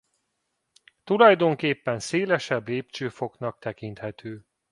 [1.03, 4.45] Tulajdonképpen szélesebb lépcsőfoknak tekinthető.